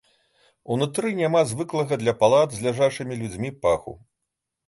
[0.75, 3.93] Унутры няма звыклага для палат з ляжачымі людзьмі паху.